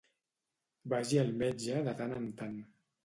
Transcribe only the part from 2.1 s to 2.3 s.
en